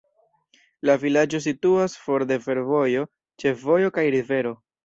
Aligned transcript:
La 0.89 0.95
vilaĝo 1.03 1.41
situas 1.47 1.97
for 2.05 2.27
de 2.33 2.39
fervojo, 2.49 3.07
ĉefvojo 3.45 3.97
kaj 4.01 4.11
rivero. 4.19 4.61